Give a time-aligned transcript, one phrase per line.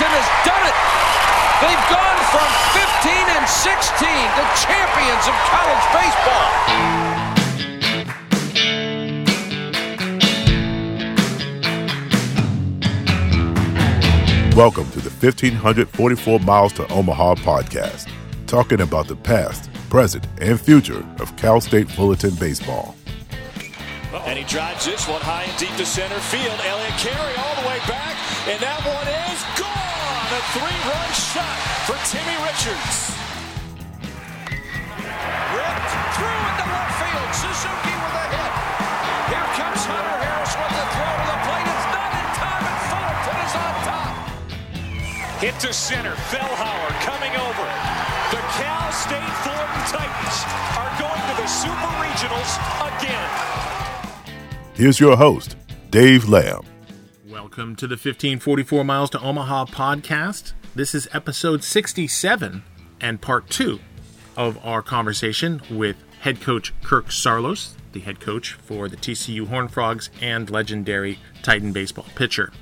[0.00, 0.76] Cal State Fullerton has done it.
[1.60, 6.48] They've gone from 15 and 16 to champions of college baseball.
[14.56, 18.08] Welcome to the 1544 Miles to Omaha podcast,
[18.46, 22.96] talking about the past, present, and future of Cal State Fullerton baseball.
[24.24, 26.58] And he drives this one high and deep to center field.
[26.64, 28.16] Elliott Carey all the way back,
[28.48, 29.89] and that one is gone.
[30.30, 31.58] A three-run shot
[31.90, 33.18] for Timmy Richards.
[35.50, 37.30] Ripped through into left field.
[37.34, 38.52] Suzuki with a hit.
[39.26, 41.66] Here comes Hunter Harris with the throw to the plate.
[41.66, 44.14] It's not in time, and Fullerton is on top.
[45.42, 46.14] Hit to center.
[46.30, 47.66] Fellhauer coming over.
[48.30, 50.36] The Cal State Fullerton Titans
[50.78, 52.54] are going to the Super Regionals
[52.86, 53.30] again.
[54.74, 55.56] Here's your host,
[55.90, 56.69] Dave Lamb.
[57.50, 60.52] Welcome to the 1544 Miles to Omaha podcast.
[60.76, 62.62] This is episode 67
[63.00, 63.80] and part two
[64.36, 69.72] of our conversation with head coach Kirk Saarloos, the head coach for the TCU Horned
[69.72, 72.52] Frogs and legendary Titan baseball pitcher.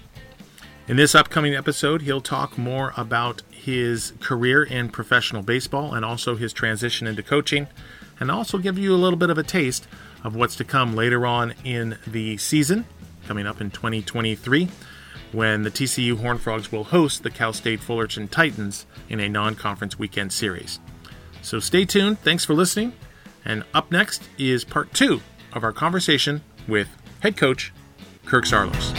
[0.87, 6.35] In this upcoming episode, he'll talk more about his career in professional baseball and also
[6.35, 7.67] his transition into coaching,
[8.19, 9.87] and also give you a little bit of a taste
[10.25, 12.87] of what's to come later on in the season,
[13.29, 14.69] coming up in 2023,
[15.33, 19.55] when the TCU Horned Frogs will host the Cal State Fullerton Titans in a non
[19.55, 20.81] conference weekend series.
[21.43, 22.19] So stay tuned.
[22.21, 22.95] Thanks for listening.
[23.45, 25.21] And up next is part two
[25.53, 26.89] of our conversation with
[27.21, 27.73] head coach
[28.25, 28.97] Kirk Saarloos.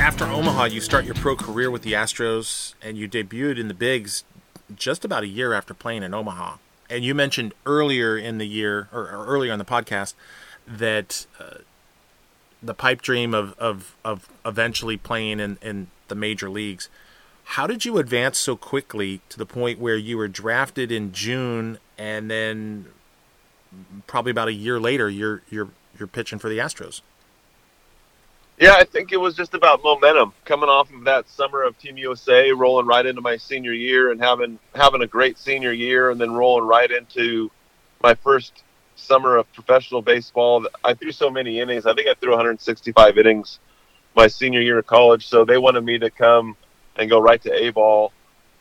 [0.00, 3.74] After Omaha, you start your pro career with the Astros, and you debuted in the
[3.74, 4.24] Bigs
[4.74, 6.56] just about a year after playing in Omaha.
[6.90, 10.14] And you mentioned earlier in the year, or, or earlier on the podcast,
[10.66, 11.58] that uh,
[12.62, 16.88] the pipe dream of, of, of eventually playing in, in the major leagues.
[17.44, 21.78] How did you advance so quickly to the point where you were drafted in June,
[21.96, 22.86] and then
[24.06, 25.68] probably about a year later, you're you're
[25.98, 27.00] you're pitching for the Astros?
[28.60, 31.96] Yeah, I think it was just about momentum coming off of that summer of Team
[31.96, 36.20] USA, rolling right into my senior year and having having a great senior year, and
[36.20, 37.50] then rolling right into
[38.02, 38.62] my first
[38.96, 40.66] summer of professional baseball.
[40.84, 41.86] I threw so many innings.
[41.86, 43.60] I think I threw 165 innings
[44.14, 45.26] my senior year of college.
[45.26, 46.54] So they wanted me to come
[46.96, 48.12] and go right to A ball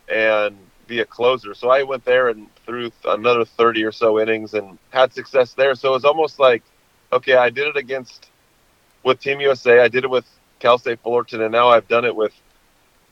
[0.08, 0.56] and
[0.88, 1.54] be a closer.
[1.54, 5.76] So I went there and threw another 30 or so innings and had success there.
[5.76, 6.64] So it was almost like,
[7.12, 8.29] okay, I did it against
[9.04, 9.80] with Team USA.
[9.80, 10.26] I did it with
[10.60, 12.34] Cal State Fullerton, and now I've done it with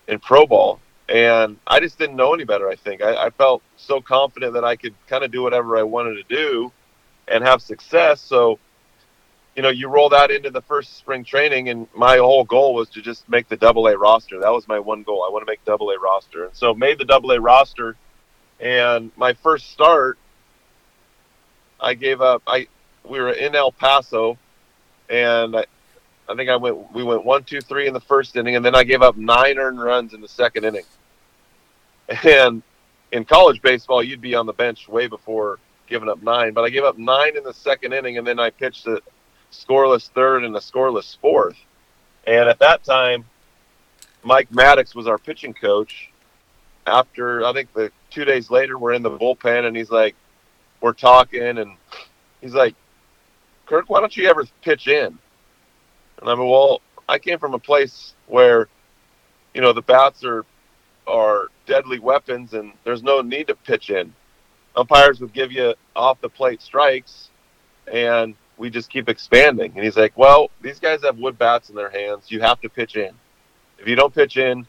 [0.08, 0.80] in pro ball.
[1.10, 2.70] And I just didn't know any better.
[2.70, 5.84] I think I, I felt so confident that I could kind of do whatever I
[5.84, 6.72] wanted to do
[7.30, 8.20] and have success.
[8.20, 8.60] So,
[9.56, 12.90] you know, you roll that into the first spring training, and my whole goal was
[12.90, 14.40] to just make the Double A roster.
[14.40, 15.24] That was my one goal.
[15.24, 17.96] I want to make Double A roster, and so made the Double A roster.
[18.60, 20.18] And my first start,
[21.80, 22.44] I gave up.
[22.48, 22.68] I
[23.06, 24.38] we were in El Paso,
[25.10, 25.66] and I,
[26.30, 26.92] I think I went.
[26.94, 29.58] We went one, two, three in the first inning, and then I gave up nine
[29.58, 30.84] earned runs in the second inning.
[32.24, 32.64] And
[33.12, 36.54] in college baseball, you'd be on the bench way before giving up nine.
[36.54, 39.02] But I gave up nine in the second inning, and then I pitched a
[39.52, 41.58] scoreless third and a scoreless fourth.
[42.26, 43.26] And at that time,
[44.24, 46.12] Mike Maddux was our pitching coach.
[46.86, 50.16] After I think the two days later, we're in the bullpen, and he's like,
[50.80, 51.76] we're talking, and
[52.40, 52.76] he's like,
[53.66, 55.18] Kirk, why don't you ever pitch in?
[56.20, 58.68] And I mean, well, I came from a place where,
[59.54, 60.46] you know, the bats are
[61.08, 64.14] are deadly weapons, and there's no need to pitch in.
[64.76, 67.30] Umpires would give you off the plate strikes,
[67.92, 69.72] and we just keep expanding.
[69.76, 72.30] And he's like, well, these guys have wood bats in their hands.
[72.30, 73.12] You have to pitch in.
[73.80, 74.68] If you don't pitch in,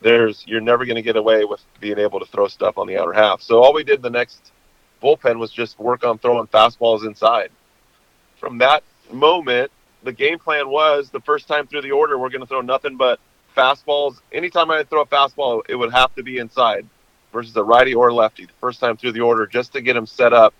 [0.00, 2.98] there's you're never going to get away with being able to throw stuff on the
[2.98, 3.40] outer half.
[3.40, 4.52] So all we did the next
[5.02, 7.50] bullpen was just work on throwing fastballs inside.
[8.38, 9.70] From that moment,
[10.04, 12.96] the game plan was the first time through the order, we're going to throw nothing
[12.96, 13.18] but
[13.56, 14.20] fastballs.
[14.32, 16.86] Anytime I throw a fastball, it would have to be inside
[17.32, 20.06] versus a righty or lefty the first time through the order just to get him
[20.06, 20.54] set up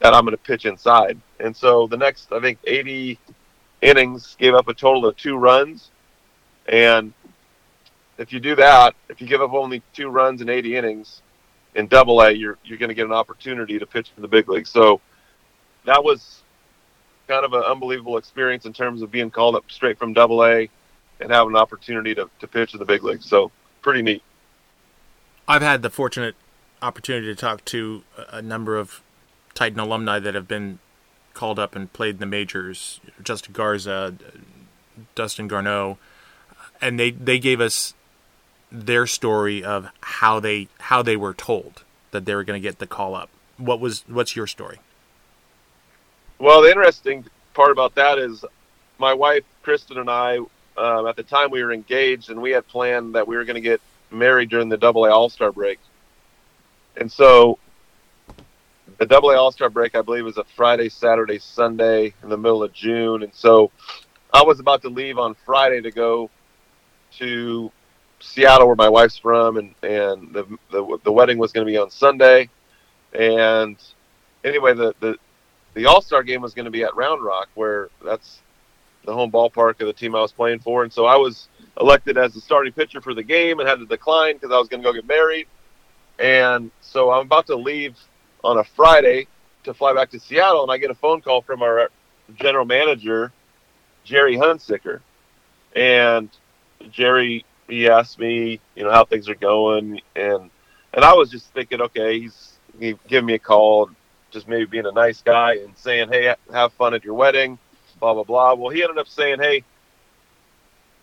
[0.00, 1.18] that I'm going to pitch inside.
[1.40, 3.18] And so the next, I think, 80
[3.80, 5.90] innings gave up a total of two runs.
[6.66, 7.12] And
[8.18, 11.22] if you do that, if you give up only two runs in 80 innings
[11.74, 14.48] in Double A, you're you're going to get an opportunity to pitch for the big
[14.48, 14.66] league.
[14.66, 15.00] So
[15.84, 16.43] that was
[17.28, 20.68] kind of an unbelievable experience in terms of being called up straight from Double A
[21.20, 23.26] and having an opportunity to, to pitch in the big leagues.
[23.26, 23.50] So
[23.82, 24.22] pretty neat.
[25.46, 26.34] I've had the fortunate
[26.82, 29.02] opportunity to talk to a number of
[29.54, 30.78] Titan alumni that have been
[31.32, 33.00] called up and played in the majors.
[33.22, 34.14] Justin Garza,
[35.14, 35.98] Dustin Garneau,
[36.80, 37.94] and they they gave us
[38.70, 42.78] their story of how they how they were told that they were going to get
[42.78, 43.30] the call up.
[43.56, 44.78] What was what's your story?
[46.44, 47.24] Well, the interesting
[47.54, 48.44] part about that is
[48.98, 50.36] my wife Kristen and I
[50.76, 53.54] um, at the time we were engaged and we had planned that we were going
[53.54, 53.80] to get
[54.10, 55.78] married during the Double A All Star break,
[56.98, 57.58] and so
[58.98, 62.36] the Double A All Star break I believe was a Friday, Saturday, Sunday in the
[62.36, 63.70] middle of June, and so
[64.30, 66.28] I was about to leave on Friday to go
[67.20, 67.72] to
[68.20, 71.78] Seattle, where my wife's from, and and the the, the wedding was going to be
[71.78, 72.50] on Sunday,
[73.14, 73.78] and
[74.44, 75.16] anyway, the the
[75.74, 78.40] the All Star game was going to be at Round Rock, where that's
[79.04, 81.48] the home ballpark of the team I was playing for, and so I was
[81.80, 84.68] elected as the starting pitcher for the game and had to decline because I was
[84.68, 85.46] going to go get married,
[86.18, 87.96] and so I'm about to leave
[88.42, 89.26] on a Friday
[89.64, 91.90] to fly back to Seattle, and I get a phone call from our
[92.36, 93.32] general manager,
[94.04, 95.00] Gerry Hunsicker,
[95.74, 96.30] and
[96.90, 100.50] Gerry he asked me, you know, how things are going, and
[100.92, 103.90] and I was just thinking, okay, he's he giving me a call,
[104.34, 107.58] just maybe being a nice guy and saying, hey, have fun at your wedding,
[108.00, 108.52] blah blah blah.
[108.52, 109.64] Well, he ended up saying, hey,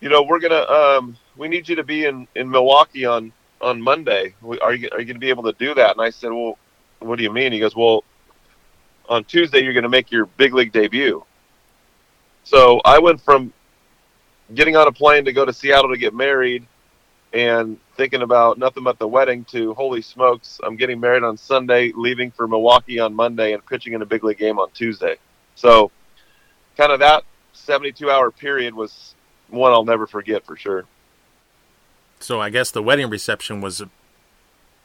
[0.00, 3.80] you know, we're gonna um, we need you to be in in Milwaukee on on
[3.80, 4.34] Monday.
[4.62, 5.92] Are you are you gonna be able to do that?
[5.92, 6.58] And I said, well,
[7.00, 7.52] what do you mean?
[7.52, 8.04] He goes, well,
[9.08, 11.24] on Tuesday you're gonna make your big league debut.
[12.44, 13.52] So I went from
[14.54, 16.66] getting on a plane to go to Seattle to get married
[17.32, 21.92] and thinking about nothing but the wedding to holy smokes, I'm getting married on Sunday,
[21.94, 25.16] leaving for Milwaukee on Monday, and pitching in a big league game on Tuesday.
[25.54, 25.90] So,
[26.76, 29.14] kind of that 72 hour period was
[29.48, 30.84] one I'll never forget for sure.
[32.20, 33.88] So, I guess the wedding reception was a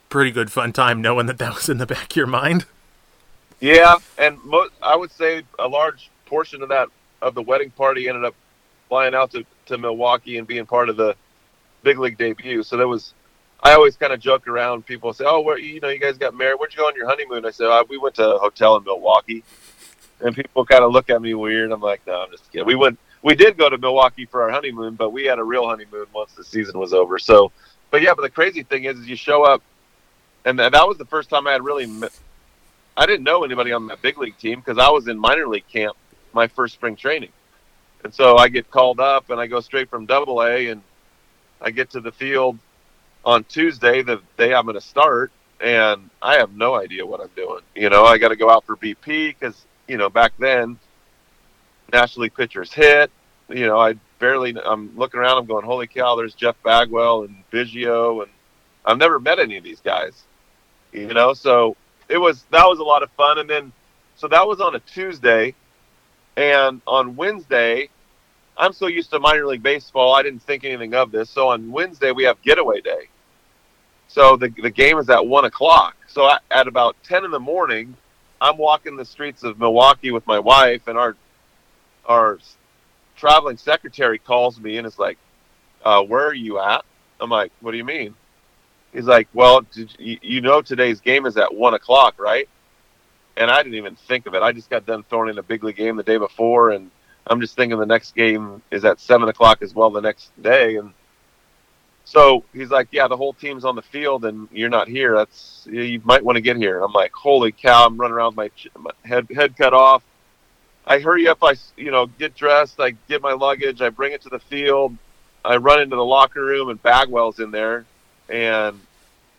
[0.10, 2.66] pretty good fun time knowing that that was in the back of your mind.
[3.60, 6.90] Yeah, and mo- I would say a large portion of that
[7.22, 8.36] of the wedding party ended up
[8.88, 11.16] flying out to, to Milwaukee and being part of the
[11.88, 12.64] big league debut.
[12.64, 13.14] So that was,
[13.64, 14.86] I always kind of joke around.
[14.86, 16.60] People say, "Oh, where you know you guys got married?
[16.60, 18.84] Where'd you go on your honeymoon?" I said, oh, "We went to a hotel in
[18.84, 19.44] Milwaukee,"
[20.20, 21.72] and people kind of look at me weird.
[21.72, 24.50] I'm like, "No, I'm just kidding." We went, we did go to Milwaukee for our
[24.50, 27.18] honeymoon, but we had a real honeymoon once the season was over.
[27.18, 27.52] So,
[27.90, 29.64] but yeah, but the crazy thing is, is you show up,
[30.46, 31.88] and that was the first time I had really.
[33.00, 35.68] I didn't know anybody on that big league team because I was in minor league
[35.72, 35.96] camp
[36.34, 37.32] my first spring training.
[38.04, 40.82] And so I get called up and I go straight from double A and
[41.62, 42.58] I get to the field
[43.26, 47.32] on Tuesday, the day I'm going to start, and I have no idea what I'm
[47.36, 47.62] doing.
[47.76, 50.80] You know, I got to go out for BP because, you know, back then,
[51.92, 53.12] National League pitchers hit.
[53.50, 57.44] You know, I barely, I'm looking around, I'm going, holy cow, there's Jeff Bagwell and
[57.52, 58.32] Biggio, and
[58.86, 60.24] I've never met any of these guys.
[60.92, 61.76] You know, so
[62.08, 63.40] it was, that was a lot of fun.
[63.40, 63.72] And then,
[64.16, 65.54] so that was on a Tuesday.
[66.36, 67.90] And on Wednesday,
[68.58, 71.30] I'm so used to minor league baseball, I didn't think anything of this.
[71.30, 73.10] So on Wednesday, we have getaway day.
[74.08, 75.96] So the, the game is at 1 o'clock.
[76.08, 77.96] So I, at about 10 in the morning,
[78.40, 81.16] I'm walking the streets of Milwaukee with my wife, and our
[82.06, 82.40] our
[83.16, 85.18] traveling secretary calls me and is like,
[85.84, 86.86] uh, "Where are you at?"
[87.20, 88.16] I'm like, "What do you mean?"
[88.94, 89.66] He's like, "Well,
[89.98, 92.48] you, you know today's game is at one o'clock, right?"
[93.36, 94.42] And I didn't even think of it.
[94.42, 96.92] I just got done throwing in a big league game the day before, and
[97.30, 100.78] I'm just thinking the next game is at seven o'clock as well the next day,
[100.78, 100.94] and
[102.06, 105.16] so he's like, "Yeah, the whole team's on the field, and you're not here.
[105.16, 108.52] That's you might want to get here." I'm like, "Holy cow!" I'm running around with
[108.76, 110.04] my, my head head cut off.
[110.86, 111.40] I hurry up.
[111.44, 112.80] I you know get dressed.
[112.80, 113.82] I get my luggage.
[113.82, 114.98] I bring it to the field.
[115.44, 117.86] I run into the locker room, and Bagwell's in there,
[118.30, 118.80] and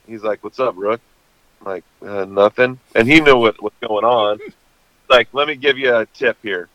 [0.07, 1.01] he's like, "What's up, Rook?"
[1.61, 4.41] I'm like, uh, "Nothing." And he knew what what's going on.
[5.09, 6.69] like, let me give you a tip here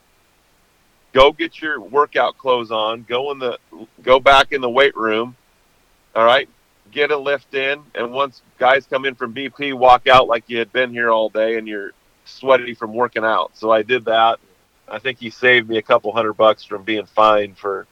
[1.14, 3.58] go get your workout clothes on, go in the
[4.02, 5.36] go back in the weight room.
[6.16, 6.50] All right,
[6.92, 10.60] get a lift in, and once guys come in from BP, walk out like you
[10.60, 11.92] had been here all day and you're
[12.26, 13.52] sweaty from working out.
[13.56, 14.40] So I did that.
[14.88, 17.88] I think he saved me a couple hundred bucks from being fined for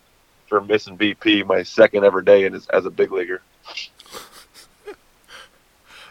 [0.47, 3.41] for missing BP my second ever day as, as a big leaguer.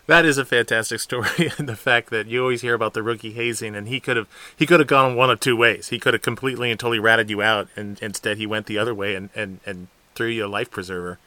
[0.07, 3.33] That is a fantastic story, and the fact that you always hear about the rookie
[3.33, 5.88] hazing, and he could have he could have gone one of two ways.
[5.88, 8.95] He could have completely and totally ratted you out, and instead he went the other
[8.95, 11.19] way and and and threw you a life preserver.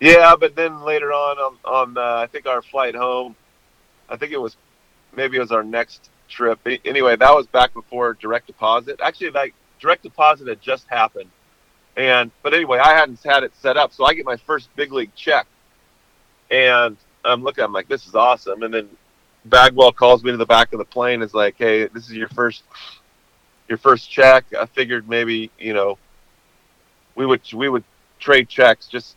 [0.00, 3.34] Yeah, but then later on, on, on uh, I think our flight home,
[4.08, 4.56] I think it was
[5.16, 6.60] maybe it was our next trip.
[6.84, 9.00] Anyway, that was back before direct deposit.
[9.02, 11.30] Actually, like direct deposit had just happened,
[11.96, 14.92] and but anyway, I hadn't had it set up, so I get my first big
[14.92, 15.46] league check,
[16.50, 16.96] and
[17.28, 18.62] I'm looking, I'm like, this is awesome.
[18.62, 18.88] And then
[19.44, 21.22] Bagwell calls me to the back of the plane.
[21.22, 22.62] Is like, hey, this is your first,
[23.68, 24.46] your first check.
[24.58, 25.98] I figured maybe you know,
[27.14, 27.84] we would we would
[28.18, 28.86] trade checks.
[28.86, 29.16] Just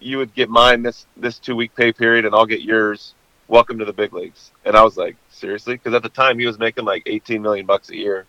[0.00, 3.14] you would get mine this this two week pay period, and I'll get yours.
[3.48, 4.52] Welcome to the big leagues.
[4.64, 5.74] And I was like, seriously?
[5.74, 8.26] Because at the time he was making like 18 million bucks a year.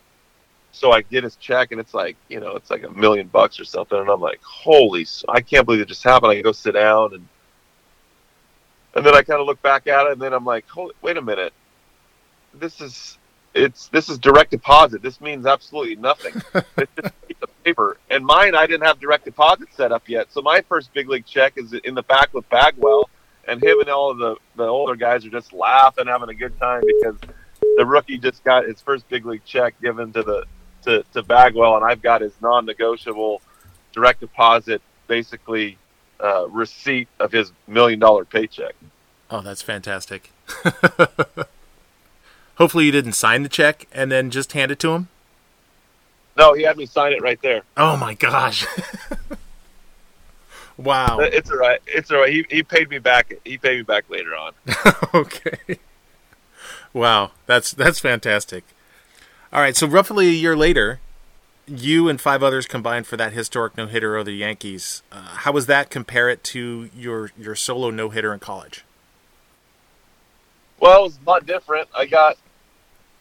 [0.71, 3.59] So I get his check, and it's like you know, it's like a million bucks
[3.59, 3.99] or something.
[3.99, 5.05] And I'm like, holy!
[5.27, 6.31] I can't believe it just happened.
[6.31, 7.27] I go sit down and
[8.95, 11.17] and then I kind of look back at it, and then I'm like, Holy, wait
[11.17, 11.53] a minute,
[12.53, 13.17] this is
[13.53, 15.01] it's this is direct deposit.
[15.01, 16.41] This means absolutely nothing.
[16.77, 17.97] it's just a piece of paper.
[18.09, 21.25] And mine, I didn't have direct deposit set up yet, so my first big league
[21.25, 23.09] check is in the back with Bagwell,
[23.47, 26.57] and him and all of the the older guys are just laughing, having a good
[26.59, 27.17] time because
[27.77, 30.45] the rookie just got his first big league check given to the
[30.83, 33.41] to, to Bagwell, and I've got his non-negotiable
[33.93, 35.77] direct deposit, basically
[36.21, 38.75] uh, receipt of his million dollar paycheck.
[39.29, 40.31] Oh, that's fantastic.
[42.55, 45.07] Hopefully, you didn't sign the check and then just hand it to him.
[46.37, 47.63] No, he had me sign it right there.
[47.75, 48.65] Oh my gosh!
[50.77, 51.19] wow.
[51.19, 51.81] It's all right.
[51.87, 52.31] It's all right.
[52.31, 53.33] He he paid me back.
[53.43, 54.53] He paid me back later on.
[55.13, 55.79] okay.
[56.93, 58.63] Wow, that's that's fantastic.
[59.53, 60.99] All right, so roughly a year later,
[61.71, 65.03] you and five others combined for that historic no hitter of the Yankees.
[65.11, 68.83] Uh, how was that compare it to your your solo no hitter in college?
[70.79, 71.87] Well, it was a lot different.
[71.95, 72.37] I got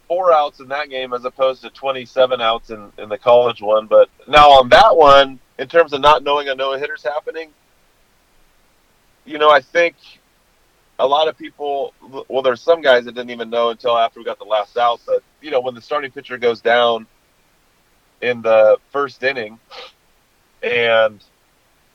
[0.08, 3.86] four outs in that game as opposed to 27 outs in, in the college one.
[3.86, 7.50] But now on that one, in terms of not knowing a no hitter's happening,
[9.24, 9.94] you know, I think
[10.98, 11.94] a lot of people,
[12.28, 15.00] well, there's some guys that didn't even know until after we got the last out.
[15.06, 17.06] But, you know, when the starting pitcher goes down,
[18.20, 19.58] in the first inning,
[20.62, 21.22] and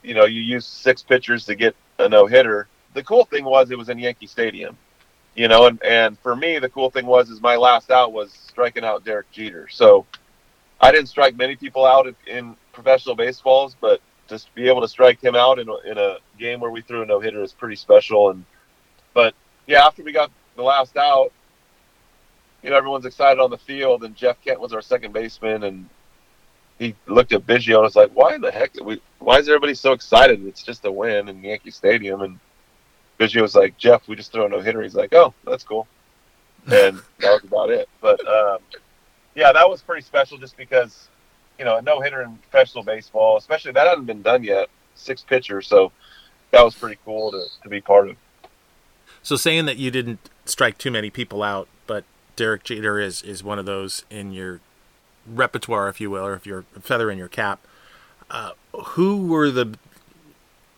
[0.02, 2.68] you know you use six pitchers to get a no hitter.
[2.94, 4.76] The cool thing was it was in Yankee Stadium,
[5.34, 8.32] you know, and and for me the cool thing was is my last out was
[8.32, 9.68] striking out Derek Jeter.
[9.68, 10.06] So
[10.80, 15.18] I didn't strike many people out in, professional baseballs, but just be able to strike
[15.22, 17.76] him out in a, in a game where we threw a no hitter is pretty
[17.76, 18.30] special.
[18.30, 18.44] And
[19.14, 19.34] but
[19.66, 21.32] yeah, after we got the last out,
[22.62, 25.88] you know everyone's excited on the field, and Jeff Kent was our second baseman, and
[26.78, 28.74] he looked at Biggio and was like, "Why the heck?
[28.82, 30.44] We, why is everybody so excited?
[30.46, 32.38] It's just a win in Yankee Stadium." And
[33.18, 35.86] Biggio was like, "Jeff, we just threw a no hitter." He's like, "Oh, that's cool,"
[36.66, 37.88] and that was about it.
[38.00, 38.58] But um,
[39.34, 41.08] yeah, that was pretty special, just because
[41.58, 45.22] you know a no hitter in professional baseball, especially that hadn't been done yet, six
[45.22, 45.66] pitchers.
[45.66, 45.92] So
[46.50, 48.16] that was pretty cool to to be part of.
[49.22, 52.04] So saying that you didn't strike too many people out, but
[52.36, 54.60] Derek Jeter is is one of those in your
[55.26, 57.60] repertoire, if you will, or if you're a feather in your cap,
[58.30, 59.78] uh, who were the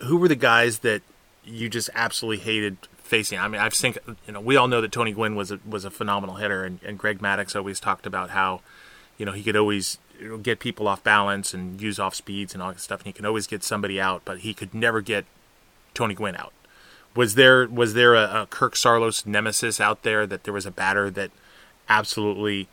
[0.00, 1.02] who were the guys that
[1.44, 3.38] you just absolutely hated facing?
[3.38, 3.94] I mean, I've seen
[4.26, 6.80] you know we all know that Tony Gwynn was a, was a phenomenal hitter, and,
[6.84, 8.60] and Greg Maddux always talked about how
[9.16, 9.98] you know he could always
[10.42, 13.24] get people off balance and use off speeds and all that stuff, and he can
[13.24, 15.24] always get somebody out, but he could never get
[15.94, 16.52] Tony Gwynn out.
[17.14, 20.70] Was there was there a, a Kirk Saarloos nemesis out there that there was a
[20.70, 21.30] batter that
[21.88, 22.68] absolutely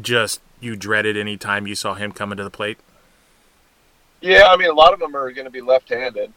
[0.00, 2.78] just you dreaded any time you saw him coming to the plate?
[4.20, 6.32] Yeah, I mean, a lot of them are going to be left-handed.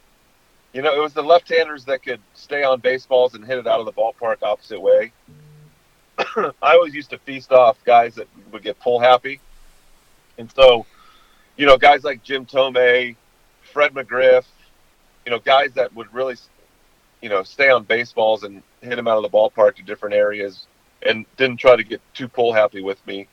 [0.72, 3.80] You know, it was the left-handers that could stay on baseballs and hit it out
[3.80, 5.12] of the ballpark opposite way.
[6.18, 9.40] I always used to feast off guys that would get pull happy,
[10.38, 10.86] and so,
[11.56, 13.16] you know, guys like Jim Thome,
[13.72, 14.44] Fred McGriff,
[15.26, 16.36] you know, guys that would really,
[17.20, 20.66] you know, stay on baseballs and hit them out of the ballpark to different areas,
[21.02, 23.26] and didn't try to get too pull happy with me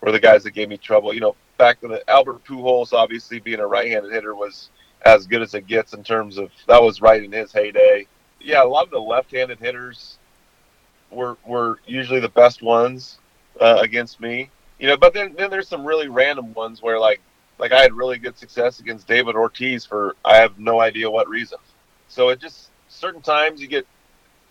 [0.00, 1.14] were the guys that gave me trouble.
[1.14, 4.70] You know, back in the Albert Pujols, obviously being a right-handed hitter was
[5.04, 8.06] as good as it gets in terms of that was right in his heyday.
[8.40, 10.18] Yeah, a lot of the left-handed hitters
[11.10, 13.18] were were usually the best ones
[13.60, 14.50] uh, against me.
[14.78, 17.20] You know, but then then there's some really random ones where like
[17.58, 21.28] like I had really good success against David Ortiz for I have no idea what
[21.28, 21.58] reason.
[22.08, 23.86] So it just certain times you get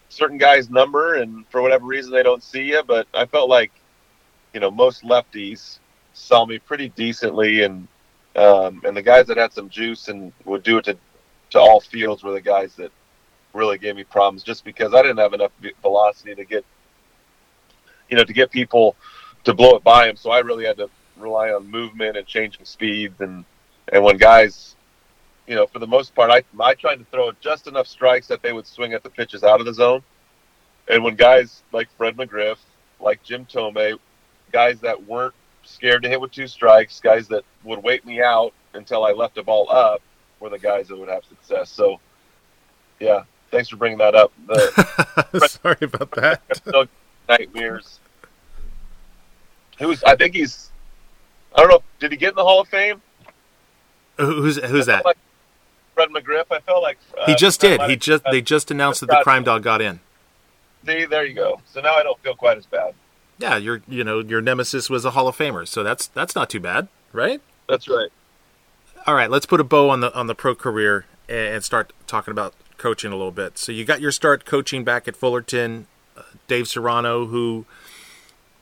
[0.10, 3.72] certain guys number and for whatever reason they don't see you, but I felt like
[4.56, 5.80] you know, most lefties
[6.14, 7.90] saw me pretty decently, and
[8.38, 10.98] um, and the guys that had some juice and would do it to
[11.52, 12.92] to all fields were the guys that
[13.54, 16.66] really gave me problems just because I didn't have enough velocity to get,
[18.10, 18.96] you know, to get people
[19.44, 20.16] to blow it by him.
[20.16, 23.20] So I really had to rely on movement and changing speeds.
[23.20, 23.46] And,
[23.92, 24.76] and when guys,
[25.48, 28.42] you know, for the most part, I, I tried to throw just enough strikes that
[28.42, 30.02] they would swing at the pitches out of the zone.
[30.90, 32.58] And when guys like Fred McGriff,
[33.00, 33.98] like Jim Thome,
[34.56, 35.34] guys that weren't
[35.64, 39.36] scared to hit with two strikes, guys that would wait me out until I left
[39.36, 40.02] the ball up,
[40.40, 41.70] were the guys that would have success.
[41.70, 42.00] So,
[43.02, 44.32] yeah, thanks for bringing that up.
[44.48, 46.42] The, Sorry about that.
[47.28, 48.00] nightmares.
[49.78, 50.02] Who's?
[50.04, 50.72] I think he's.
[51.54, 51.84] I don't know.
[52.00, 53.02] Did he get in the Hall of Fame?
[54.18, 55.04] Who's who's that?
[55.04, 55.18] Like
[55.96, 56.46] Fred McGriff.
[56.50, 57.82] I felt like uh, he just did.
[57.82, 60.00] He just they just announced that the crime dog got in.
[60.86, 61.60] See, there you go.
[61.66, 62.94] So now I don't feel quite as bad.
[63.38, 66.50] Yeah, your you know your nemesis was a Hall of Famer, so that's that's not
[66.50, 67.42] too bad, right?
[67.68, 68.10] That's right.
[69.08, 72.32] All right, let's put a bow on the on the pro career and start talking
[72.32, 73.58] about coaching a little bit.
[73.58, 75.88] So you got your start coaching back at Fullerton.
[76.16, 77.66] Uh, Dave Serrano, who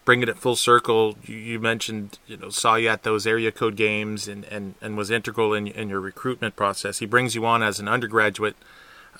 [0.05, 3.51] bringing it at full circle, you, you, mentioned you know saw you at those area
[3.51, 6.99] code games and and, and was integral in, in your recruitment process.
[6.99, 8.55] He brings you on as an undergraduate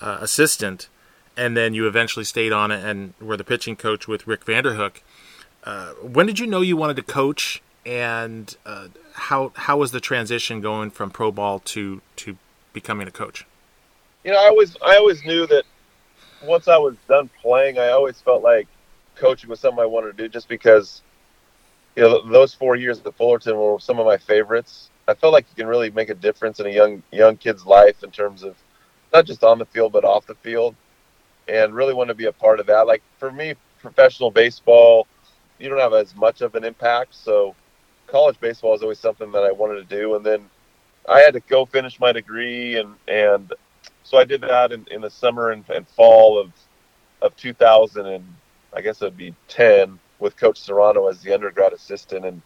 [0.00, 0.88] uh, assistant,
[1.36, 5.00] and then you eventually stayed on it and were the pitching coach with Rick Vanderhook.
[5.64, 10.00] Uh, when did you know you wanted to coach, and uh, how how was the
[10.00, 12.36] transition going from pro ball to to
[12.72, 13.46] becoming a coach?
[14.24, 15.64] You know, I always I always knew that
[16.42, 18.68] once I was done playing, I always felt like
[19.16, 21.00] coaching was something I wanted to do, just because
[21.96, 24.90] you know those four years at the Fullerton were some of my favorites.
[25.08, 28.04] I felt like you can really make a difference in a young young kid's life
[28.04, 28.54] in terms of
[29.14, 30.74] not just on the field but off the field,
[31.48, 32.86] and really want to be a part of that.
[32.86, 35.06] Like for me, professional baseball
[35.58, 37.14] you don't have as much of an impact.
[37.14, 37.54] So
[38.06, 40.16] college baseball is always something that I wanted to do.
[40.16, 40.48] And then
[41.08, 43.52] I had to go finish my degree, and and
[44.04, 46.52] so I did that in, in the summer and, and fall of
[47.22, 48.24] of 2000, and
[48.72, 52.42] I guess it would be 10 with Coach Serrano as the undergrad assistant, and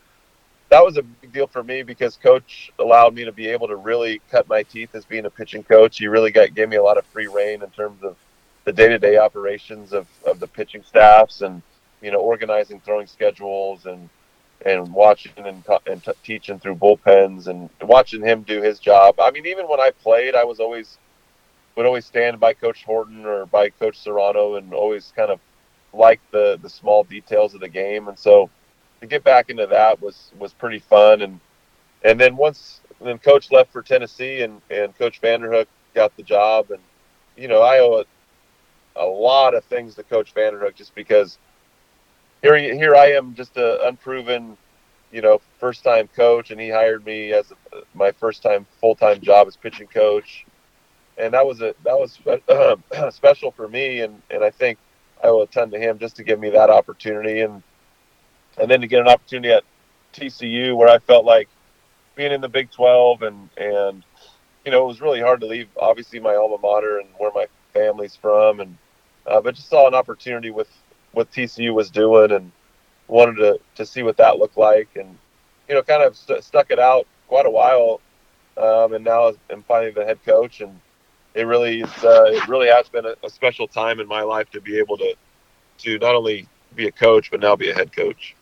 [0.70, 3.76] that was a big deal for me because Coach allowed me to be able to
[3.76, 5.98] really cut my teeth as being a pitching coach.
[5.98, 8.16] He really got gave me a lot of free reign in terms of
[8.64, 11.62] the day to day operations of, of the pitching staffs and
[12.02, 14.08] you know, organizing throwing schedules and
[14.66, 19.20] and watching and, and t- teaching through bullpens and watching him do his job.
[19.20, 20.98] I mean, even when I played, I was always
[21.76, 25.38] would always stand by Coach Horton or by Coach Serrano and always kind of
[25.92, 28.08] like the the small details of the game.
[28.08, 28.50] And so
[29.00, 31.22] to get back into that was was pretty fun.
[31.22, 31.40] And
[32.04, 36.70] and then once then Coach left for Tennessee and and Coach Vanderhook got the job.
[36.72, 36.82] And
[37.36, 38.02] you know, I owe
[38.96, 41.38] a, a lot of things to Coach Vanderhook just because
[42.42, 44.56] here here I am, just a unproven,
[45.12, 48.94] you know, first time coach, and he hired me as a, my first time full
[48.94, 50.46] time job as pitching coach,
[51.16, 52.18] and that was a that was
[53.10, 54.78] special for me, and and I think
[55.22, 57.62] I will attend to him just to give me that opportunity, and
[58.58, 59.64] and then to get an opportunity at
[60.14, 61.48] TCU where I felt like
[62.14, 64.04] being in the Big 12 and and
[64.64, 67.46] you know it was really hard to leave obviously my alma mater and where my
[67.72, 68.76] family's from and
[69.26, 70.68] uh, but just saw an opportunity with
[71.12, 72.52] what TCU was doing and
[73.08, 75.16] wanted to, to see what that looked like and
[75.68, 78.00] you know kind of st- stuck it out quite a while
[78.56, 80.78] um, and now I'm finally the head coach and
[81.34, 84.50] it really is, uh, it really has been a, a, special time in my life
[84.50, 85.14] to be able to
[85.78, 88.34] to not only be a coach but now be a head coach.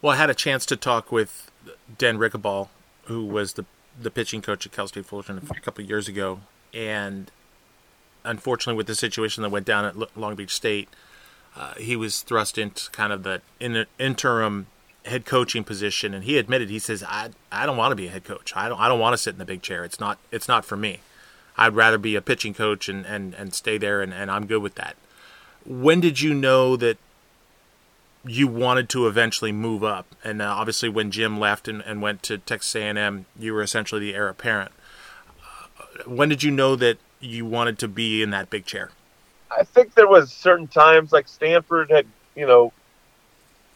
[0.00, 1.50] Well, I had a chance to talk with
[1.96, 2.68] Dan Ricabal,
[3.04, 3.64] who was the
[4.00, 6.40] the pitching coach at Cal State Fullerton a couple years ago,
[6.72, 7.32] and
[8.24, 10.88] unfortunately, with the situation that went down at Long Beach State,
[11.56, 14.66] uh, he was thrust into kind of the in, interim
[15.04, 18.10] head coaching position, and he admitted he says I I don't want to be a
[18.10, 18.52] head coach.
[18.54, 19.84] I don't I don't want to sit in the big chair.
[19.84, 21.00] It's not it's not for me.
[21.56, 24.62] I'd rather be a pitching coach and and, and stay there, and, and I'm good
[24.62, 24.96] with that.
[25.66, 26.98] When did you know that
[28.24, 30.06] you wanted to eventually move up?
[30.22, 34.00] And uh, obviously, when Jim left and, and went to Texas A&M, you were essentially
[34.00, 34.72] the heir apparent.
[35.40, 38.90] Uh, when did you know that you wanted to be in that big chair?
[39.50, 42.06] I think there was certain times like Stanford had,
[42.36, 42.72] you know,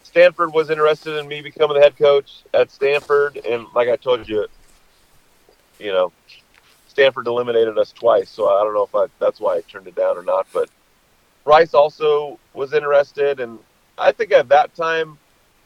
[0.03, 4.29] Stanford was interested in me becoming the head coach at Stanford, and like I told
[4.29, 4.47] you,
[5.79, 6.13] you know,
[6.89, 9.95] Stanford eliminated us twice, so I don't know if I, that's why I turned it
[9.95, 10.47] down or not.
[10.53, 10.69] But
[11.45, 13.59] Rice also was interested, and
[13.97, 15.19] I think at that time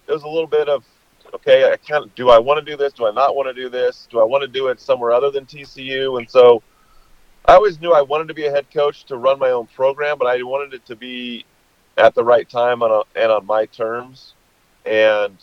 [0.06, 0.84] there was a little bit of
[1.34, 2.92] okay, I kind of do I want to do this?
[2.92, 4.06] Do I not want to do this?
[4.10, 6.18] Do I want to do it somewhere other than TCU?
[6.18, 6.62] And so
[7.48, 10.18] I always knew I wanted to be a head coach to run my own program,
[10.18, 11.44] but I wanted it to be
[11.96, 14.34] at the right time and on, and on my terms.
[14.84, 15.36] And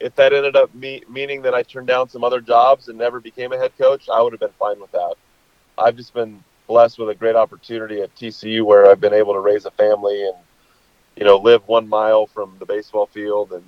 [0.00, 3.20] if that ended up me, meaning that I turned down some other jobs and never
[3.20, 5.14] became a head coach, I would have been fine with that.
[5.78, 9.40] I've just been blessed with a great opportunity at TCU where I've been able to
[9.40, 10.36] raise a family and
[11.14, 13.64] you know live one mile from the baseball field and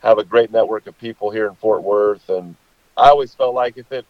[0.00, 2.28] have a great network of people here in Fort Worth.
[2.28, 2.54] And
[2.96, 4.06] I always felt like if it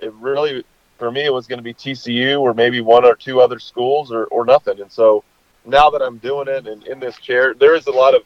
[0.00, 0.64] it really
[0.98, 4.12] for me it was going to be TCU or maybe one or two other schools
[4.12, 4.80] or, or nothing.
[4.80, 5.24] And so
[5.64, 8.22] now that I'm doing it and in this chair, there is a lot of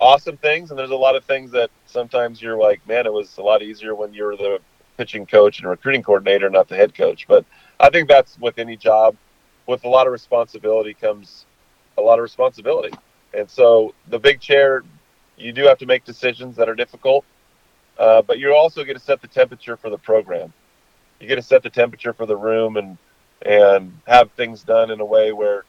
[0.00, 3.36] awesome things and there's a lot of things that sometimes you're like, man, it was
[3.38, 4.58] a lot easier when you were the
[4.96, 7.26] pitching coach and recruiting coordinator, not the head coach.
[7.28, 7.44] But
[7.78, 9.16] I think that's with any job.
[9.66, 11.44] With a lot of responsibility comes
[11.96, 12.96] a lot of responsibility.
[13.34, 14.82] And so the big chair,
[15.36, 17.24] you do have to make decisions that are difficult,
[17.98, 20.52] uh, but you also get to set the temperature for the program.
[21.20, 22.98] You get to set the temperature for the room and
[23.42, 25.64] and have things done in a way where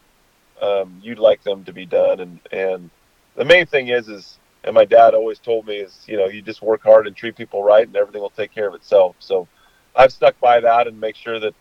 [0.61, 2.19] um, you'd like them to be done.
[2.19, 2.89] And and
[3.35, 6.41] the main thing is is and my dad always told me is you know you
[6.41, 9.15] just work hard and treat people right and everything will take care of itself.
[9.19, 9.47] So
[9.95, 11.53] I've stuck by that and make sure that,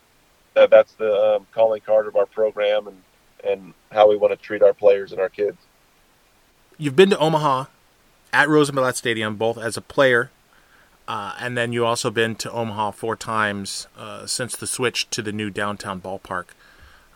[0.54, 2.96] that that's the um, calling card of our program and
[3.42, 5.56] and how we want to treat our players and our kids.
[6.76, 7.66] You've been to Omaha
[8.32, 10.30] at Rosenblatt Stadium both as a player
[11.10, 15.22] uh, and then you also been to Omaha four times uh, since the switch to
[15.22, 16.44] the new downtown ballpark.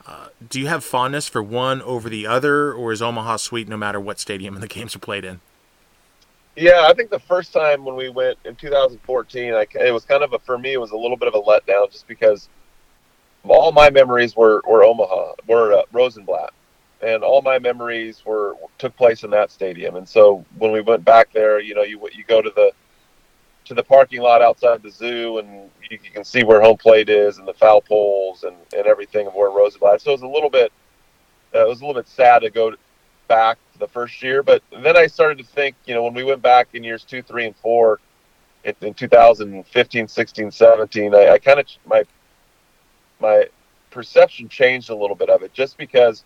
[0.05, 3.77] Uh, do you have fondness for one over the other, or is Omaha sweet no
[3.77, 5.41] matter what stadium the games are played in?
[6.57, 10.25] Yeah, I think the first time when we went in 2014, I, it was kind
[10.25, 12.49] of a for me it was a little bit of a letdown just because
[13.45, 16.53] all my memories were were Omaha, were uh, Rosenblatt,
[17.01, 19.95] and all my memories were took place in that stadium.
[19.95, 22.73] And so when we went back there, you know, you you go to the
[23.65, 27.09] to the parking lot outside the zoo, and you, you can see where home plate
[27.09, 30.03] is and the foul poles and, and everything of where Rosenblatt.
[30.03, 30.73] So it was a little bit
[31.55, 32.75] uh, it was a little bit sad to go
[33.29, 34.43] back to the first year.
[34.43, 37.23] But then I started to think, you know, when we went back in years two,
[37.23, 38.01] three, and four,
[38.65, 42.03] in, in 2015, 16, 17, I, I kind of my
[43.21, 43.47] my
[43.91, 46.25] perception changed a little bit of it, just because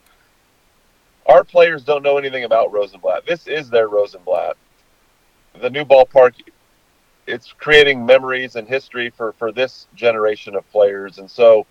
[1.27, 3.27] our players don't know anything about Rosenblatt.
[3.27, 4.57] This is their Rosenblatt.
[5.61, 6.35] The new ballpark,
[7.29, 11.67] it's creating memories and history for for this generation of players, and so,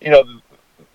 [0.00, 0.22] you know,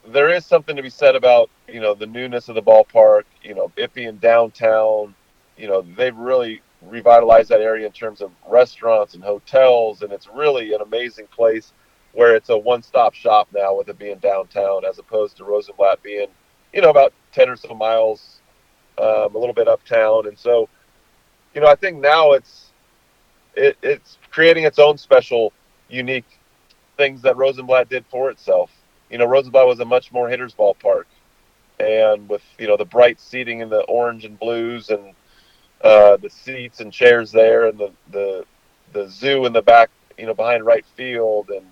[0.08, 3.24] there is something to be said about you know the newness of the ballpark.
[3.42, 5.16] You know, it being downtown.
[5.58, 10.28] You know, they've really revitalized that area in terms of restaurants and hotels, and it's
[10.28, 11.74] really an amazing place
[12.14, 16.28] where it's a one-stop shop now with it being downtown, as opposed to Rosenblatt being
[16.72, 18.42] you know about ten or so miles,
[19.00, 20.70] um, a little bit uptown, and so
[21.56, 22.67] you know I think now it's
[23.58, 25.52] it, it's creating its own special,
[25.90, 26.40] unique
[26.96, 28.72] things that Rosenblatt did for itself.
[29.10, 31.06] You know, Rosenblatt was a much more hitters ballpark,
[31.80, 35.14] and with you know the bright seating in the orange and blues, and
[35.82, 38.46] uh, the seats and chairs there, and the the
[38.94, 41.66] the zoo in the back, you know, behind right field, and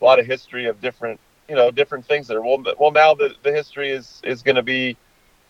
[0.00, 2.40] a lot of history of different you know different things there.
[2.40, 4.96] Well, well now the the history is is going to be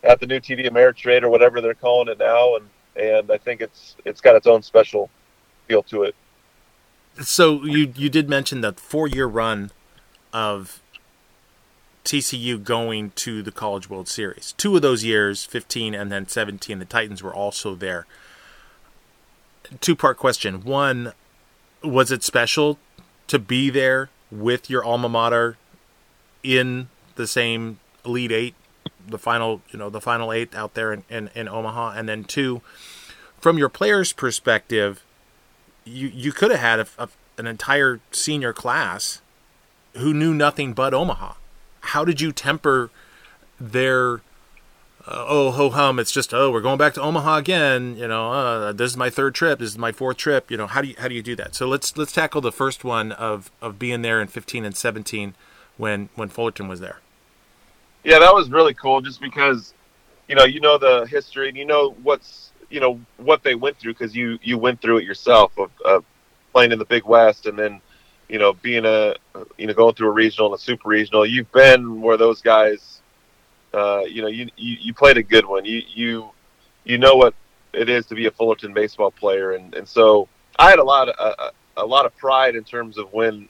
[0.03, 3.61] at the new TD Ameritrade or whatever they're calling it now, and and I think
[3.61, 5.11] it's it's got its own special
[5.71, 6.15] feel to it.
[7.23, 9.71] So you you did mention that four year run
[10.33, 10.81] of
[12.05, 14.55] TCU going to the College World Series.
[14.57, 18.07] Two of those years, 15 and then 17, the Titans were also there.
[19.81, 20.65] Two part question.
[20.65, 21.13] One,
[21.85, 22.79] was it special
[23.29, 25.57] to be there with your alma mater
[26.43, 28.55] in the same Elite Eight,
[29.07, 31.93] the final, you know, the final eight out there in, in, in Omaha?
[31.97, 32.63] And then two,
[33.39, 35.05] from your player's perspective,
[35.85, 39.21] you, you could have had a, a, an entire senior class
[39.97, 41.35] who knew nothing but Omaha.
[41.81, 42.91] How did you temper
[43.61, 44.21] their
[45.07, 48.33] uh, oh ho hum it's just oh we're going back to omaha again you know
[48.33, 50.89] uh, this is my third trip this is my fourth trip you know how do
[50.89, 51.55] you how do you do that?
[51.55, 55.35] So let's let's tackle the first one of of being there in 15 and 17
[55.77, 57.01] when when fullerton was there.
[58.05, 59.75] Yeah that was really cool just because
[60.29, 63.79] you know you know the history and you know what's you know what they went
[63.79, 66.05] through because you you went through it yourself of, of
[66.53, 67.81] playing in the big west and then
[68.31, 69.17] you know, being a,
[69.59, 73.03] you know, going through a regional and a super regional, you've been where those guys,
[73.75, 75.65] uh, you know, you, you, you played a good one.
[75.65, 76.31] You, you,
[76.85, 77.35] you know what
[77.73, 79.53] it is to be a Fullerton baseball player.
[79.53, 80.29] And, and so
[80.61, 83.49] I had a lot of, a, a lot of pride in terms of when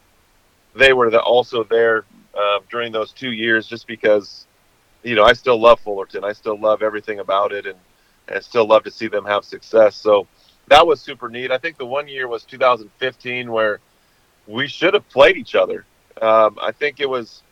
[0.75, 4.47] they were the, also there uh, during those two years, just because,
[5.03, 6.25] you know, I still love Fullerton.
[6.25, 7.79] I still love everything about it and,
[8.31, 9.97] and still love to see them have success.
[9.97, 10.27] So
[10.69, 11.51] that was super neat.
[11.51, 13.81] I think the one year was 2015 where,
[14.51, 15.85] we should have played each other.
[16.21, 17.43] Um, I think it was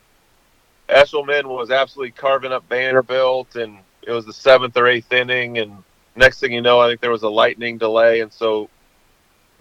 [0.89, 5.83] Eshelman was absolutely carving up Vanderbilt, and it was the seventh or eighth inning, and
[6.15, 8.69] next thing you know, I think there was a lightning delay, and so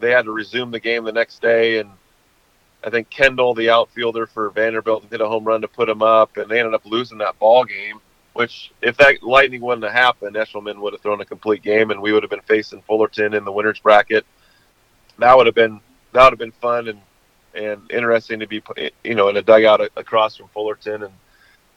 [0.00, 1.90] they had to resume the game the next day, and
[2.83, 6.37] I think Kendall, the outfielder for Vanderbilt, hit a home run to put him up,
[6.37, 8.00] and they ended up losing that ball game.
[8.38, 12.01] Which, if that lightning wouldn't have happened, Eshelman would have thrown a complete game, and
[12.01, 14.24] we would have been facing Fullerton in the winners bracket.
[15.18, 15.81] That would have been
[16.12, 17.01] that would have been fun and
[17.53, 18.62] and interesting to be,
[19.03, 21.03] you know, in a dugout across from Fullerton.
[21.03, 21.12] And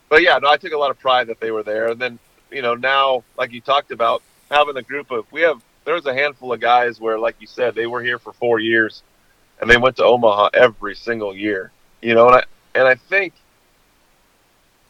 [0.07, 1.87] but yeah, no, I took a lot of pride that they were there.
[1.87, 2.19] And then,
[2.51, 4.21] you know, now like you talked about
[4.51, 7.47] having a group of we have there was a handful of guys where, like you
[7.47, 9.01] said, they were here for four years,
[9.59, 11.71] and they went to Omaha every single year.
[12.03, 12.43] You know, and I
[12.75, 13.33] and I think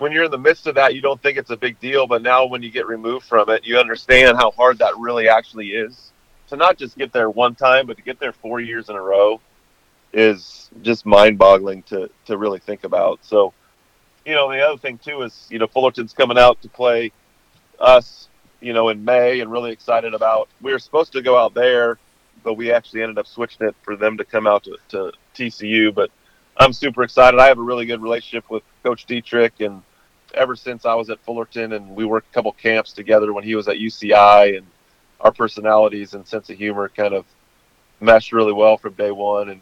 [0.01, 2.07] when you're in the midst of that, you don't think it's a big deal.
[2.07, 5.69] But now, when you get removed from it, you understand how hard that really actually
[5.69, 6.11] is.
[6.49, 9.01] To not just get there one time, but to get there four years in a
[9.01, 9.39] row
[10.11, 13.19] is just mind-boggling to to really think about.
[13.21, 13.53] So,
[14.25, 17.11] you know, the other thing too is you know Fullerton's coming out to play
[17.79, 18.27] us
[18.61, 20.47] you know, in May and really excited about.
[20.61, 21.97] We were supposed to go out there,
[22.43, 25.93] but we actually ended up switching it for them to come out to, to TCU.
[25.93, 26.11] But
[26.57, 27.39] I'm super excited.
[27.39, 29.81] I have a really good relationship with Coach Dietrich, and
[30.33, 33.55] ever since I was at Fullerton and we worked a couple camps together when he
[33.55, 34.67] was at UCI, and
[35.19, 37.25] our personalities and sense of humor kind of
[37.99, 39.49] meshed really well from day one.
[39.49, 39.61] And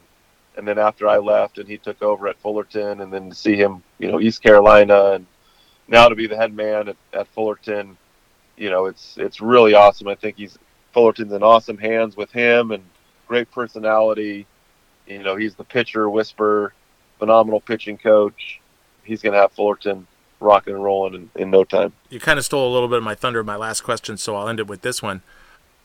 [0.58, 3.56] and then after I left and he took over at Fullerton, and then to see
[3.56, 5.26] him, you know, East Carolina, and
[5.88, 7.98] now to be the head man at, at Fullerton
[8.60, 10.08] you know, it's it's really awesome.
[10.08, 10.60] I think he's
[10.94, 12.84] Fullerton's in awesome hands with him and
[13.28, 14.46] great personality.
[15.08, 16.74] You know, he's the pitcher whisperer,
[17.18, 18.60] phenomenal pitching coach.
[19.04, 20.06] He's going to have Fullerton
[20.40, 21.94] rocking and rolling in, in no time.
[22.10, 24.36] You kind of stole a little bit of my thunder in my last question, so
[24.36, 25.22] I'll end it with this one.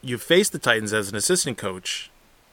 [0.03, 2.11] You faced the Titans as an assistant coach,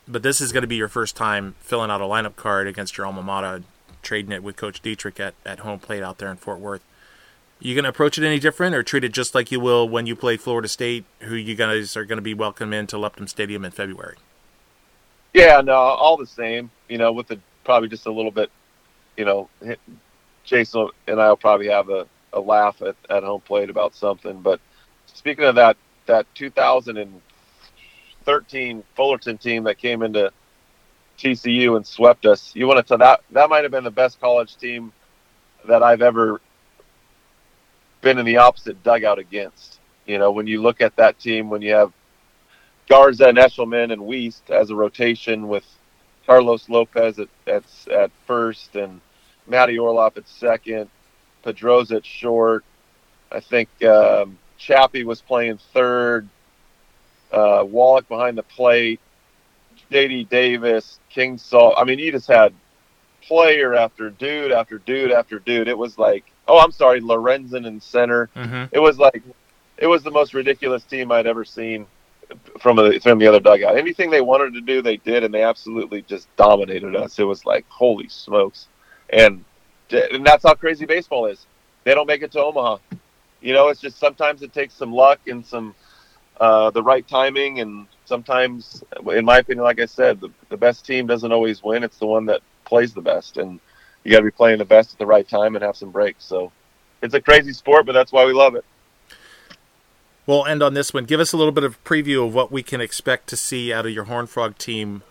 [0.07, 2.97] but this is going to be your first time filling out a lineup card against
[2.97, 3.63] your alma mater,
[4.01, 6.83] trading it with Coach Dietrich at, at home plate out there in Fort Worth
[7.61, 10.07] you going to approach it any different or treat it just like you will when
[10.07, 13.63] you play Florida State, who you guys are going to be welcome into Lupton Stadium
[13.63, 14.17] in February?
[15.33, 16.71] Yeah, no, all the same.
[16.89, 18.49] You know, with the probably just a little bit,
[19.15, 19.49] you know,
[20.43, 24.41] Jason and I will probably have a, a laugh at, at home plate about something.
[24.41, 24.59] But
[25.05, 30.31] speaking of that, that 2013 Fullerton team that came into
[31.17, 34.19] TCU and swept us, you want to tell that that might have been the best
[34.19, 34.91] college team
[35.67, 36.41] that I've ever
[38.01, 39.79] been in the opposite dugout against.
[40.05, 41.93] You know, when you look at that team, when you have
[42.89, 45.65] Garza and Eshelman and Wiest as a rotation with
[46.25, 48.99] Carlos Lopez at, at, at first and
[49.51, 50.89] Matty Orloff at second,
[51.45, 52.65] Pedroza at short.
[53.31, 56.27] I think um, Chappie was playing third.
[57.31, 58.99] Uh, Wallach behind the plate.
[59.91, 60.25] J.D.
[60.25, 61.75] Davis, King Salt.
[61.77, 62.53] I mean, you just had
[63.21, 65.67] player after dude after dude after dude.
[65.67, 68.29] It was like oh, I'm sorry, Lorenzen in center.
[68.35, 68.65] Mm-hmm.
[68.71, 69.23] It was like
[69.77, 71.87] it was the most ridiculous team I'd ever seen
[72.59, 73.77] from the from the other dugout.
[73.77, 77.19] Anything they wanted to do, they did, and they absolutely just dominated us.
[77.19, 78.67] It was like holy smokes,
[79.11, 79.43] and
[79.91, 81.45] and that's how crazy baseball is.
[81.83, 82.77] They don't make it to Omaha.
[83.41, 85.75] You know, it's just sometimes it takes some luck and some
[86.39, 90.85] uh, the right timing, and sometimes, in my opinion, like I said, the, the best
[90.85, 91.83] team doesn't always win.
[91.83, 93.59] It's the one that plays the best, and
[94.03, 96.23] you got to be playing the best at the right time and have some breaks.
[96.23, 96.51] So
[97.01, 98.65] it's a crazy sport, but that's why we love it.
[100.25, 101.05] We'll end on this one.
[101.05, 103.85] Give us a little bit of preview of what we can expect to see out
[103.85, 105.03] of your Horn Frog team,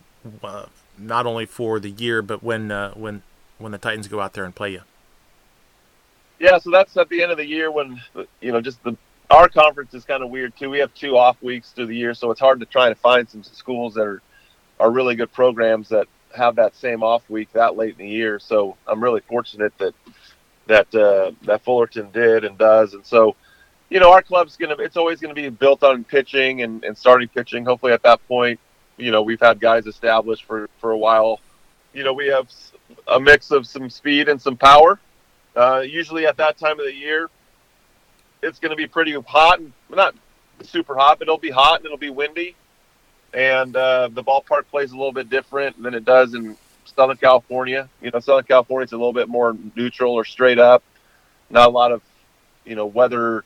[0.43, 3.23] uh, not only for the year, but when uh, when
[3.61, 4.83] when the Titans go out there and play you.
[6.39, 8.01] Yeah, so that's at the end of the year when
[8.41, 8.97] you know just the
[9.31, 10.71] our conference is kind of weird too.
[10.71, 13.29] We have two off weeks through the year, so it's hard to try to find
[13.29, 14.23] some schools that are
[14.81, 18.39] are really good programs that have that same off week that late in the year.
[18.39, 19.95] So I'm really fortunate that
[20.67, 22.95] that uh, that Fullerton did and does.
[22.95, 23.37] And so,
[23.89, 27.29] you know, our club's gonna it's always gonna be built on pitching and, and starting
[27.29, 27.65] pitching.
[27.65, 28.59] Hopefully, at that point,
[28.97, 31.41] you know, we've had guys established for for a while.
[31.93, 32.49] You know, we have
[33.09, 34.99] a mix of some speed and some power.
[35.57, 37.29] Uh, usually, at that time of the year,
[38.43, 40.15] it's going to be pretty hot and not
[40.63, 42.55] super hot, but it'll be hot and it'll be windy
[43.33, 47.89] and uh, the ballpark plays a little bit different than it does in Southern California.
[48.03, 50.83] You know, Southern California is a little bit more neutral or straight up.
[51.49, 52.03] Not a lot of,
[52.65, 53.45] you know, weather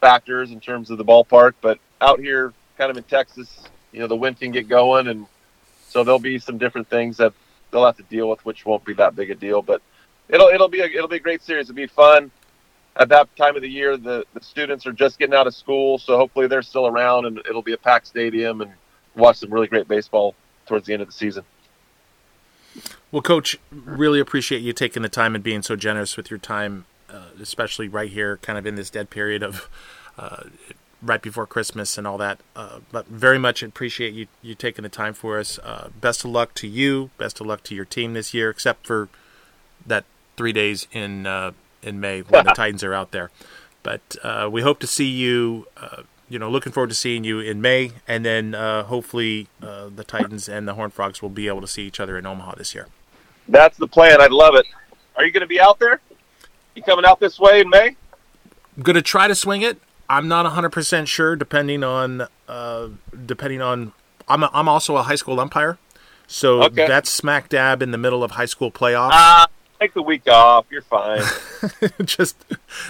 [0.00, 4.06] factors in terms of the ballpark, but out here, kind of in Texas, you know,
[4.06, 5.26] the wind can get going, and
[5.88, 7.32] so there'll be some different things that
[7.70, 9.62] they'll have to deal with, which won't be that big a deal.
[9.62, 9.82] But
[10.28, 11.68] it'll it'll be a, it'll be a great series.
[11.68, 12.30] It'll be fun.
[12.96, 15.98] At that time of the year, the, the students are just getting out of school,
[15.98, 18.72] so hopefully they're still around, and it'll be a packed stadium and
[19.14, 20.34] watch some really great baseball
[20.66, 21.44] towards the end of the season.
[23.12, 26.86] Well, Coach, really appreciate you taking the time and being so generous with your time,
[27.08, 29.68] uh, especially right here, kind of in this dead period of
[30.18, 30.44] uh,
[31.02, 32.40] right before Christmas and all that.
[32.56, 35.58] Uh, but very much appreciate you you taking the time for us.
[35.58, 37.10] Uh, best of luck to you.
[37.18, 39.08] Best of luck to your team this year, except for
[39.86, 40.04] that
[40.36, 43.30] three days in uh, in May when the Titans are out there.
[43.82, 45.66] But uh, we hope to see you.
[45.76, 49.88] Uh, you know, looking forward to seeing you in May, and then uh, hopefully uh,
[49.94, 52.56] the Titans and the Horned Frogs will be able to see each other in Omaha
[52.56, 52.86] this year.
[53.48, 54.20] That's the plan.
[54.20, 54.66] I'd love it.
[55.16, 56.02] Are you going to be out there?
[56.74, 57.96] You coming out this way in May?
[58.76, 59.80] I'm gonna try to swing it.
[60.10, 62.88] I'm not 100 percent sure, depending on uh,
[63.26, 63.92] depending on.
[64.28, 65.78] I'm a, I'm also a high school umpire,
[66.26, 66.86] so Okay.
[66.86, 69.10] that's smack dab in the middle of high school playoffs.
[69.12, 69.46] Ah,
[69.80, 70.66] take the week off.
[70.70, 71.22] You're fine.
[72.04, 72.36] just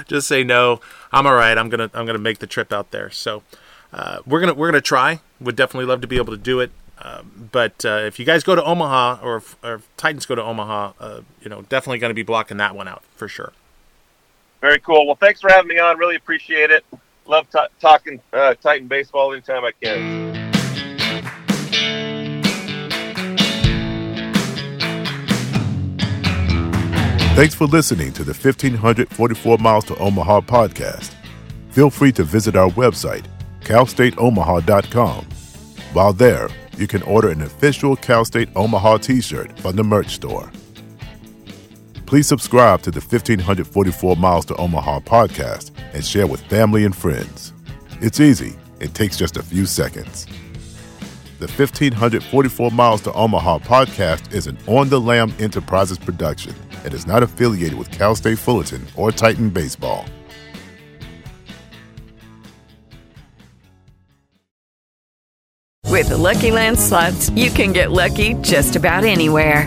[0.07, 0.81] just say no.
[1.13, 1.57] I'm all right.
[1.57, 3.11] I'm gonna I'm gonna make the trip out there.
[3.11, 3.43] So
[3.93, 5.21] uh, we're gonna we're gonna try.
[5.41, 6.71] Would definitely love to be able to do it.
[7.01, 10.35] Um, but uh, if you guys go to Omaha or if, or if Titans go
[10.35, 13.53] to Omaha, uh, you know definitely going to be blocking that one out for sure.
[14.61, 15.07] Very cool.
[15.07, 15.97] Well, thanks for having me on.
[15.99, 16.85] Really appreciate it.
[17.29, 20.49] Love t- talking uh, Titan baseball anytime I can.
[27.37, 31.15] Thanks for listening to the 1544 Miles to Omaha podcast.
[31.71, 33.27] Feel free to visit our website,
[33.61, 35.25] calstateomaha.com.
[35.93, 40.15] While there, you can order an official Cal State Omaha t shirt from the merch
[40.15, 40.51] store.
[42.07, 47.53] Please subscribe to the 1544 Miles to Omaha podcast and share with family and friends.
[48.01, 50.27] It's easy, it takes just a few seconds.
[51.39, 57.07] The 1544 Miles to Omaha podcast is an On the Lamb Enterprises production and is
[57.07, 60.05] not affiliated with Cal State Fullerton or Titan Baseball.
[65.99, 69.67] With the Lucky Land slots, you can get lucky just about anywhere.